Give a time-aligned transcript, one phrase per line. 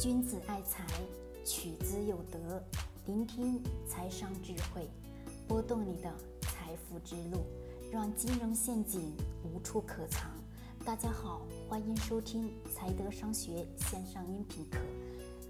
[0.00, 0.84] 君子爱财，
[1.44, 2.60] 取之有德。
[3.06, 4.90] 聆听财商智慧，
[5.46, 7.46] 拨动你的财富之路，
[7.92, 10.28] 让金融陷阱无处可藏。
[10.84, 14.78] 大家好，欢迎收听财德商学线上音频课。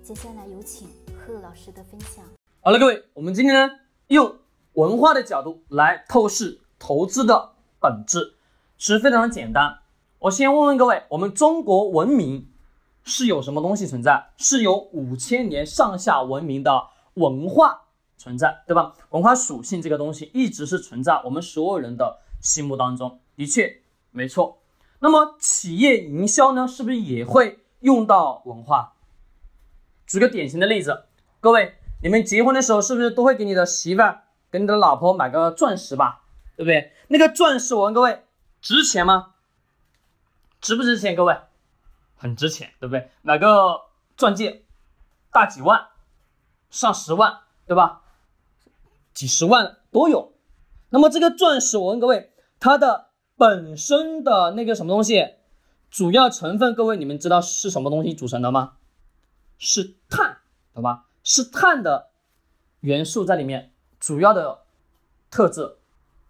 [0.02, 2.22] 接下来有请贺老师的分享。
[2.60, 3.74] 好了，各位，我们今天呢
[4.08, 4.40] 用
[4.74, 8.34] 文化的角度来透视投资的本质，
[8.76, 9.78] 是非常的简单。
[10.18, 12.50] 我先问问各位，我们中国文明
[13.04, 14.30] 是有什么东西存在？
[14.36, 17.82] 是有五千年上下文明的文化
[18.16, 18.94] 存在，对吧？
[19.10, 24.58] 文化属性这个东西一直是存在我们所有人的心目当中，的确没错。
[25.00, 28.94] 那么企业营销呢，是不是也会用到文化？
[30.06, 31.04] 举个典型的例子，
[31.40, 36.22] 各位，你们结婚的时候是不是都会给你的媳妇儿、给你的老婆买个钻石吧？
[36.56, 36.92] 对不对？
[37.08, 38.24] 那个钻石，我问各位，
[38.62, 39.34] 值钱吗？
[40.60, 41.14] 值不值钱？
[41.14, 41.36] 各位，
[42.24, 43.10] 很值钱，对不对？
[43.20, 43.82] 买个
[44.16, 44.64] 钻戒，
[45.30, 45.88] 大几万，
[46.70, 48.00] 上十万，对吧？
[49.12, 50.32] 几十万都有。
[50.88, 55.34] 那么这个钻石，我问各位，它的本身的那个什么东西，
[55.90, 58.76] 主要成分，各位你们知道是什么东西组成的吗？
[59.58, 60.38] 是碳，
[60.72, 61.04] 懂吧？
[61.22, 62.08] 是碳的
[62.80, 64.60] 元素在里面，主要的
[65.30, 65.76] 特质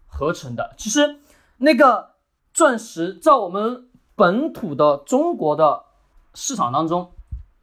[0.07, 0.75] 合成的。
[0.77, 1.21] 其实
[1.55, 2.15] 那个
[2.53, 5.84] 钻石在我们本土的中国的
[6.35, 7.11] 市场当中，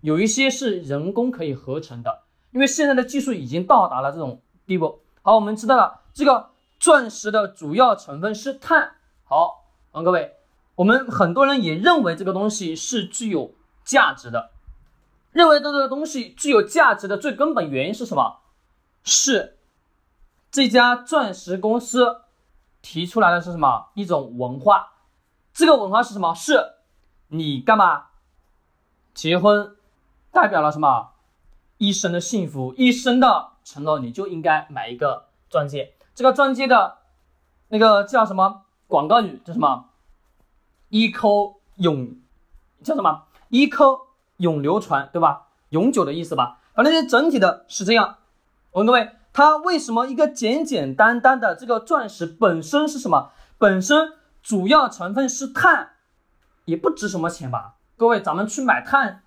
[0.00, 5.00] 有一些是人工可以合成的，因为现在的技术已经到达了这种地步。
[5.22, 8.96] 好，我们知道了这个钻石的主要成分是碳。
[9.22, 10.32] 好，问各位，
[10.74, 14.50] 我们很多人也认为这个东西是具有价值的，
[15.30, 18.38] 认为这个东西具有价值的最根本原因是什么？
[19.04, 19.58] 是
[20.50, 22.22] 这家钻石公司
[22.80, 24.92] 提出来的是什么一种文化？
[25.52, 26.34] 这个文化是什么？
[26.34, 26.74] 是
[27.28, 28.06] 你干嘛
[29.14, 29.76] 结婚，
[30.30, 31.10] 代表了什么？
[31.78, 35.94] 一生的幸福，一生的承诺，你就应该买一个钻戒。
[36.14, 36.98] 这个钻戒的
[37.68, 39.40] 那个叫什么广告语？
[39.44, 39.86] 叫什么？
[40.88, 41.28] 一颗
[41.76, 42.16] 永
[42.82, 43.24] 叫什么？
[43.48, 44.00] 一颗
[44.36, 45.48] 永流传，对吧？
[45.70, 46.60] 永久的意思吧。
[46.74, 48.18] 反正整体的是这样。
[48.70, 53.30] 我问各位，它为什么一个简简单单的这个钻石本身是什么？
[53.58, 54.14] 本身？
[54.42, 55.90] 主要成分是碳，
[56.64, 57.76] 也不值什么钱吧？
[58.02, 59.22] 各位，咱们去买碳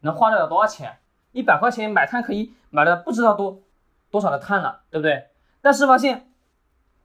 [0.00, 0.98] 能花得了多少钱？
[1.32, 3.62] 一百块钱买碳可以买了不知道多
[4.10, 5.28] 多少的碳了，对不对？
[5.62, 6.30] 但是发现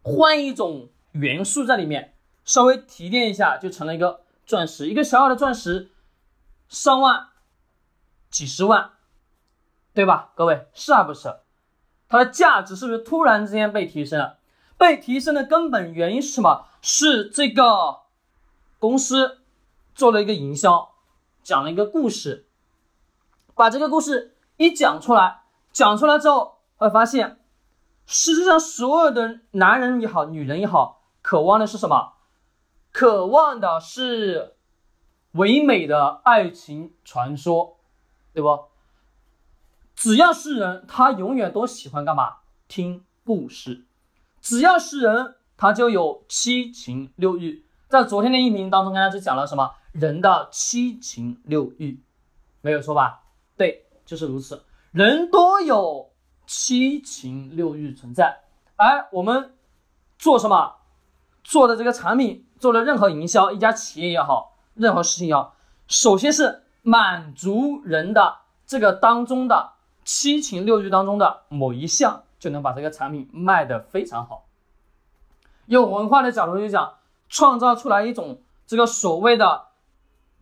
[0.02, 2.14] 换一种元素在里面，
[2.44, 5.92] 稍微提炼一下就成了一个钻石，一个小小的钻石，
[6.68, 7.28] 上万、
[8.30, 8.92] 几十万，
[9.94, 10.34] 对吧？
[10.36, 11.34] 各位是还不是？
[12.10, 14.40] 它的价值是不是突然之间被提升了？
[14.78, 16.66] 被提升的根本原因是什么？
[16.82, 18.02] 是这个
[18.78, 19.40] 公司
[19.96, 20.93] 做了一个营销，
[21.44, 22.48] 讲了一个故事，
[23.54, 27.40] 把这个故事一讲出来，讲出来之后会发现，
[28.06, 32.14] 实际上所有的男人也好，女人也好，渴望的是什么？
[32.92, 34.56] 渴望的是
[35.32, 37.78] 唯美的爱情传说，
[38.34, 38.66] 对不？
[39.96, 42.38] 只要是人，他永远都喜欢干嘛？
[42.68, 43.86] 听故事。
[44.42, 47.64] 只要是人，他就有七情六欲。
[47.88, 49.72] 在昨天的音频当中，跟大家讲了什么？
[49.94, 52.04] 人的七情六欲，
[52.60, 53.22] 没有错吧？
[53.56, 54.66] 对，就是如此。
[54.92, 56.12] 人都有
[56.46, 58.42] 七情六欲存在。
[58.76, 59.56] 而我们
[60.18, 60.76] 做什么？
[61.42, 65.56] 做的这个产品，做的任何营销，一家企业也好，任何事情也好，
[65.88, 69.72] 首先是满足人的这个当中的
[70.04, 72.24] 七情六欲当中的某一项。
[72.44, 74.50] 就能把这个产品卖得非常好。
[75.68, 76.96] 用文化的角度去讲，
[77.30, 79.68] 创造出来一种这个所谓的“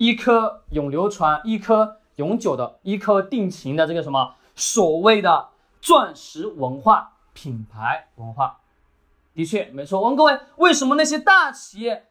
[0.02, 8.62] 一颗永流传、一颗永久的、一颗定情”的这个什么所谓的钻石文化品牌文化，
[9.36, 10.02] 的确没错。
[10.02, 12.08] 问各位，为什么那些大企业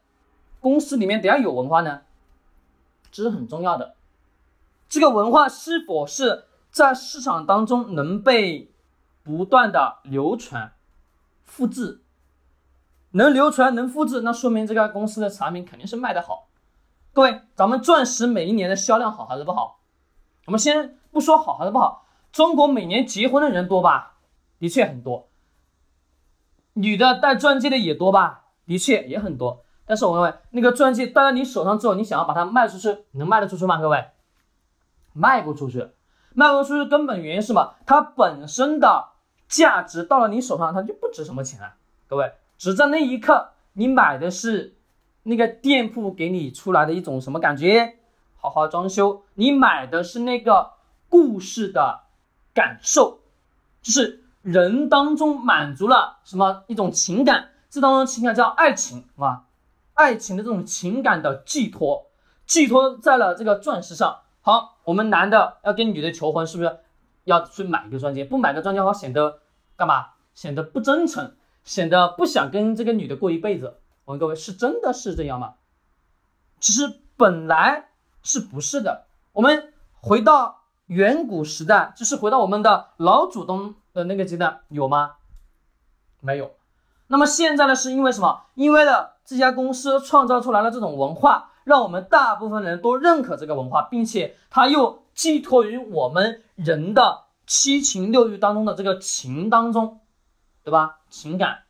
[0.61, 2.03] 公司里面得要有文化呢？
[3.11, 3.97] 这是很重要的。
[4.89, 8.71] 这个文化是否是在市场当中能被？
[9.23, 10.73] 不断的流传、
[11.45, 12.01] 复制，
[13.11, 16.49] 能流传、能复制，那说明这个公司的产品肯定是卖得好。
[17.13, 19.81] 各位，咱们钻石每一年的销量好还是不好？
[20.47, 24.19] 我们先不说好还是不好，中国每年结婚的人多吧？
[24.61, 25.29] 的确很多。
[26.75, 28.45] 女的戴钻戒的也多吧？
[28.65, 29.65] 的确也很多。
[29.85, 33.81] 但是我认为，那个钻戒戴在你手上之后，你想要把它卖出去，能卖得出去吗？
[33.81, 34.05] 各位，
[35.13, 35.89] 卖不出去。
[36.33, 37.75] 卖不出去根本原因是什么？
[37.87, 39.09] 它本身的
[39.49, 41.75] 价值到了你手上，它就不值什么钱了。
[42.07, 44.77] 各位，只在那一刻，你买的是
[45.31, 47.95] 那个店铺给你出来的一种什么感觉？
[48.37, 50.73] 好好装修，你买的是那个
[51.09, 52.01] 故事的
[52.53, 53.21] 感受，
[53.81, 59.45] 就是人当中满足了什么一种情感，这当中情感叫爱情，是吧？
[59.95, 62.07] 爱情的这种情感的寄托，
[62.45, 64.21] 寄托在了这个钻石上。
[64.41, 66.79] 好，我们男的要跟女的求婚，是不是
[67.25, 68.25] 要去买一个钻戒？
[68.25, 69.39] 不买个钻戒的话，显得
[69.77, 70.07] 干嘛？
[70.35, 73.77] 显得不真诚，显得不想跟这个女的过一辈子。
[74.11, 75.55] 问各位，是真的是这样吗？
[76.59, 77.89] 其实本来
[78.23, 79.07] 是不是的。
[79.33, 85.13] 我们回到远古时代，就是回到我们的老祖宗的那个阶段，有吗？
[86.21, 86.53] 没有。
[87.07, 87.75] 那么现在呢？
[87.75, 88.43] 是因为什么？
[88.55, 100.01] 因为了这家公司创造出来了这种文化，让我们大部分人都认可这个文化，并且它又寄托于我们人的七情六欲当中的这个情当中，
[100.63, 101.01] 对吧？
[101.09, 101.63] 情感、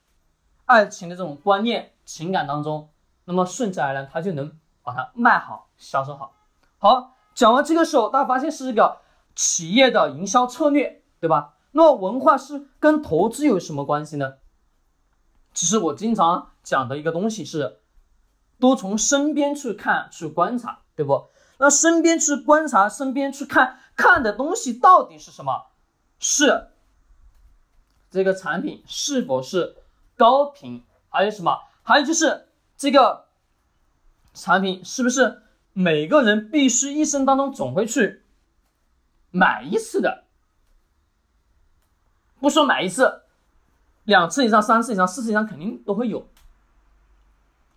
[0.70, 2.90] 爱情的这种观念、情感当中，
[3.24, 6.32] 那么顺其而然，他就能把它卖好、销售好。
[6.78, 8.98] 好，讲完这个时候，大家发现是一个
[9.34, 11.54] 企业的营销策略，对吧？
[11.72, 14.34] 那么文化是跟投资有什么关系呢？
[15.52, 17.80] 其实我经常讲的一个东西是，
[18.60, 21.26] 多从身边去看、去观察，对不？
[21.58, 25.66] 那身边去观察、身边去看，看的东西到底是什么？
[26.20, 26.68] 是
[28.08, 29.76] 这个产品是否是
[30.20, 30.84] 高频？
[31.08, 31.58] 还有什么？
[31.82, 32.46] 还有就是
[32.76, 33.24] 这个
[34.34, 35.40] 产品是不是
[35.72, 38.22] 每个人必须一生当中总会去
[39.30, 40.24] 买一次的？
[42.38, 43.22] 不说买一次。
[44.04, 46.26] 两次以上、三次以上、四次以上肯定都会有，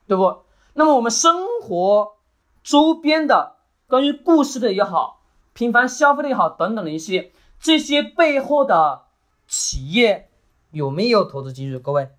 [0.08, 0.44] 对不？
[0.74, 2.18] 那么我们生活
[2.62, 3.58] 周边的
[3.88, 5.22] 关于故事的也好，
[5.54, 9.04] 频繁消费的也好，等等的一些，这些背后的
[9.48, 10.32] 企业
[10.72, 11.78] 有没有投资机遇？
[11.78, 12.10] 各位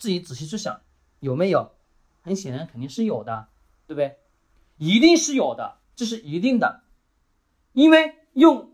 [0.00, 0.80] 自己仔细去想，
[1.20, 1.70] 有没有？
[2.22, 3.48] 很显然肯定是有的，
[3.86, 4.18] 对不对？
[4.78, 6.80] 一定是有的，这是一定的，
[7.72, 8.72] 因为用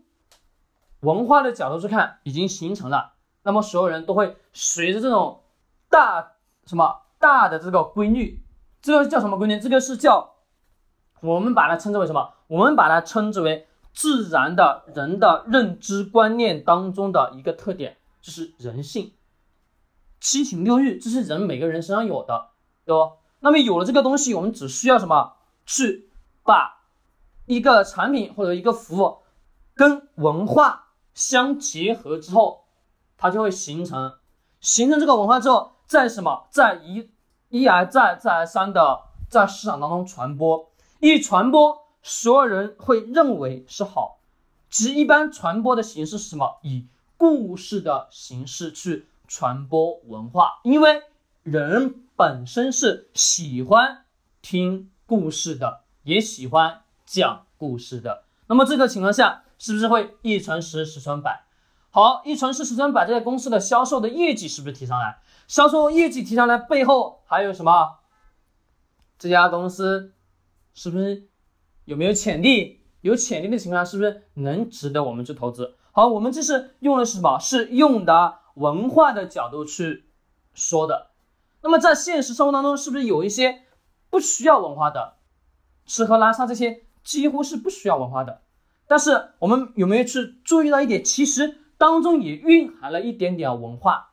[1.01, 3.13] 文化的角度去看，已经形成了。
[3.43, 5.43] 那么所有人都会随着这种
[5.89, 6.35] 大
[6.65, 8.41] 什么大的这个规律，
[8.81, 9.59] 这个叫什么规律？
[9.59, 10.35] 这个是叫
[11.19, 12.33] 我们把它称之为什么？
[12.47, 19.11] 我们把它称之为自然的人的认知观念当中的一个特点，就是人性、
[20.19, 22.49] 七情六欲，这是人每个人身上有的，
[22.85, 23.13] 对不？
[23.39, 25.33] 那么有了这个东西，我们只需要什么？
[25.65, 26.09] 去
[26.43, 26.83] 把
[27.45, 29.17] 一个产品或者一个服务
[29.75, 32.63] 跟文化相结合之后。
[33.19, 34.13] 它就会形成，
[34.61, 37.09] 形成这个文化之后，在什么，在一
[37.49, 40.69] 一而再，再而三的在市场当中传播，
[40.99, 44.19] 一传播，所有人会认为是好。
[44.69, 46.59] 其实一般传播的形式是什么？
[46.61, 46.85] 以
[47.17, 51.03] 故事的形式去传播文化，因为
[51.43, 54.05] 人本身是喜欢
[54.41, 58.23] 听故事的，也喜欢讲故事的。
[58.47, 61.43] 那么这个情况下，是不是会一传十，十传百？
[61.89, 65.19] 好，一传十，十传百，这家公司的销售的业绩是不是提上来？
[65.47, 67.97] 销售业绩提上来背后还有什么？
[69.17, 70.13] 这家公司
[70.73, 71.27] 是不是
[71.85, 72.81] 有没有潜力？
[73.01, 75.75] 有潜力的情况下，是不是能值得我们去投资？
[75.91, 77.39] 好，我们这是用的是什么？
[77.39, 80.09] 是用的文化的角度去
[80.53, 81.11] 说的。
[81.61, 83.63] 那么在现实生活当中，是不是有一些
[84.09, 85.17] 不需要文化的
[85.85, 88.41] 吃喝拉撒这些几乎是不需要文化的？
[88.87, 91.03] 但是我们有没有去注意到一点？
[91.03, 91.59] 其实。
[91.79, 94.09] 当中也蕴含了一点点文化，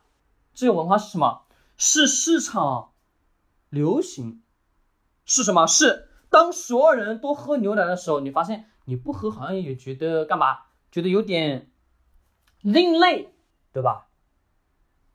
[0.53, 1.45] 这个文化是什么？
[1.77, 2.91] 是市场
[3.71, 4.43] 流行，
[5.25, 5.65] 是什么？
[5.65, 10.59] 是当所有人都喝牛奶的时候，你发现你不喝好像也觉得干嘛？
[10.91, 11.71] 觉得有点
[12.61, 13.33] 另类，
[13.73, 14.09] 对吧？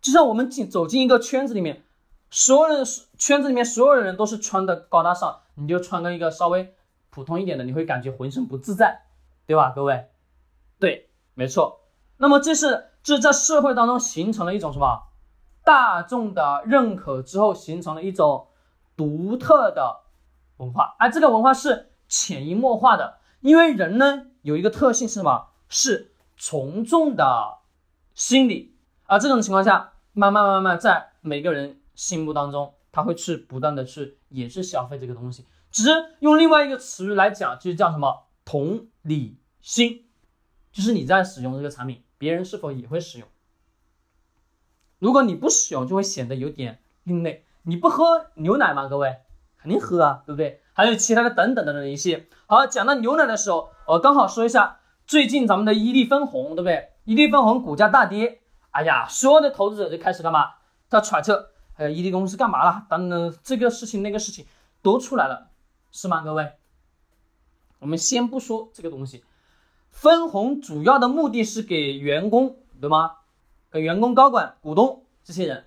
[0.01, 1.83] 就像我们进走进一个圈子里面，
[2.31, 2.85] 所有人
[3.19, 6.75] 圈子里面所有的人都是穿的高大上，你就穿个一个稍微
[7.11, 9.03] 普通一点的，你会感觉浑身不自在，
[9.47, 9.73] 对吧？
[9.75, 10.09] 各位，
[10.79, 11.81] 对，没错。
[12.17, 15.09] 那么这是这是在社会当中形成了一种什么
[15.65, 18.49] 大众的认可之后，形成了一种
[18.97, 20.01] 独特的
[20.59, 25.49] 文化，而这个文化是潜移默化的，因为人呢有一个特性是什么？
[25.73, 27.59] 是从众的
[28.15, 28.75] 心理，
[29.11, 35.91] 而这种情况下，慢慢慢慢在每个人心目当中，他会去不断的去也是消费这个东西，只是
[36.21, 40.05] 用另外一个词语来讲，就是叫什么同理心，
[40.71, 42.05] 就是你在使用这个产品。
[42.19, 43.27] 别人是否也会使用？
[45.01, 47.47] 如果你不使用，就会显得有点另类。
[47.63, 48.87] 你不喝牛奶吗？
[48.87, 49.17] 各位
[49.59, 50.61] 肯定喝啊，对不对？
[50.73, 52.29] 还有其他的等等等等的一些。
[52.47, 56.91] 好，讲到牛奶的时候，我刚好说一下，最近咱们的伊利分红，对不对？
[57.05, 60.55] 伊利分红股价大跌，哎呀，所有的投资者就开始干嘛？
[60.89, 62.87] 在揣测，哎，伊利公司干嘛了？
[62.89, 64.47] 等等，这个事情那个事情
[64.83, 65.51] 都出来了，
[65.91, 66.23] 是吗？
[66.23, 66.53] 各位，
[67.79, 69.25] 我们先不说这个东西。
[69.91, 73.17] 分红主要的目的是给员工，对吗？
[73.71, 75.67] 给员工、高管、股东这些人。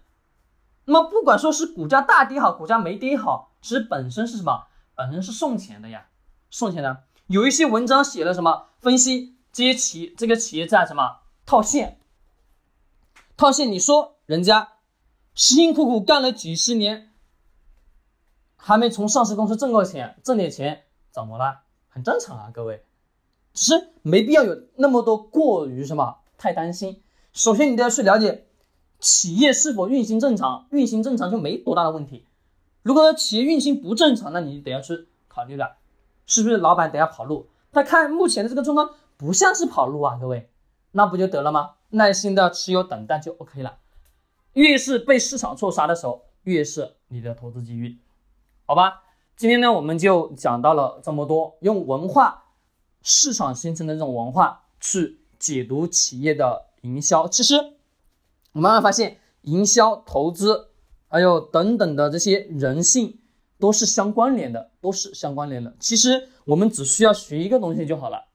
[0.85, 4.67] 那么不管说是股价大跌好，股价没跌好，其实本身是什么？
[4.95, 6.07] 本身是送钱的呀，
[6.49, 7.03] 送钱的。
[7.27, 11.99] 有一些文章写了什么分析这些企这个企业在什么套现，
[13.37, 13.71] 套现。
[13.71, 14.73] 你说人家
[15.35, 17.11] 辛辛苦苦干了几十年，
[18.55, 21.61] 还没从上市公司挣过钱，挣点钱怎么了？
[21.89, 22.85] 很正常啊，各位。
[23.53, 27.03] 只是没必要有那么多过于什么太担心。
[27.33, 28.47] 首先，你都要去了解
[28.99, 32.25] 企业是否运行正常，运行正常就没多大的问题。
[32.81, 35.77] 如果企业运行不正常，那你得要去考虑了，
[36.25, 37.49] 是不是老板得要跑路？
[37.71, 40.49] 他看目前的这个状况不像是跑路啊，各位，
[40.93, 41.71] 那不就得了吗？
[41.89, 43.77] 耐心的持有等待就 OK 了。
[44.53, 47.99] 越是被市场错杀的时候，越是你的投资机遇，
[48.65, 49.03] 好吧？
[49.35, 52.39] 今天呢，我们就讲到了这么多，用文化。
[53.05, 57.55] 市场形成的这种文化去解读企业的营销，其实
[58.53, 60.69] 我慢慢发现，营销、投资
[61.09, 63.19] 还有等等的这些人性
[63.59, 65.75] 都是相关联的，都是相关联的。
[65.81, 68.27] 其实我们只需要学一个东西就好了，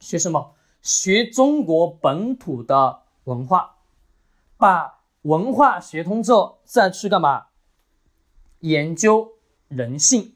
[0.00, 0.54] 学什么？
[0.82, 3.76] 学中国本土的文化，
[4.56, 7.46] 把文化学通之后，再去干嘛？
[8.58, 9.32] 研究
[9.68, 10.34] 人性，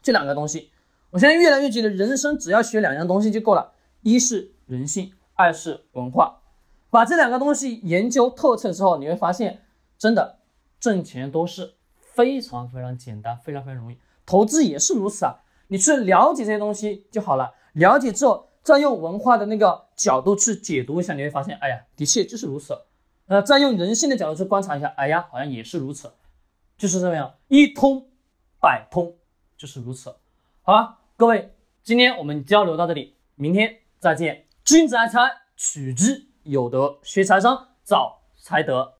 [0.00, 0.70] 这两个东西。
[1.10, 6.42] 我现在越来越觉得，人生只要学两样东西就够了，一是人性，二是文化。
[6.88, 9.64] 把这两个东西研究透彻之后，你会发现，
[9.98, 10.38] 真的
[10.78, 13.98] 挣钱都是非常非常简单，非常非常容易。
[14.24, 17.54] 投资也是如此啊，你去了解这些东西就好了。
[17.72, 22.76] 了解之后，再用文化的那个角度去解读一下，你会发现，哎呀，的确就是如此。
[23.28, 26.12] 呃，再用人性的角度去观察一下，哎呀，好像也是如此，
[26.76, 28.08] 就是这样，一通
[28.60, 29.14] 百通，
[29.56, 30.16] 就是如此。
[30.62, 31.54] 好吧，各位，
[31.84, 34.46] 今天我们交流到这里，明天再见。
[34.64, 35.20] 君子爱财，
[35.56, 38.94] 取之有德；学财商，早才德。